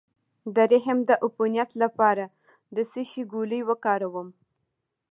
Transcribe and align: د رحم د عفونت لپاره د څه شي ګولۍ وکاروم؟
د 0.55 0.57
رحم 0.71 0.99
د 1.09 1.11
عفونت 1.23 1.69
لپاره 1.83 2.25
د 2.75 2.77
څه 2.91 3.01
شي 3.09 3.21
ګولۍ 3.31 3.61
وکاروم؟ 3.69 4.27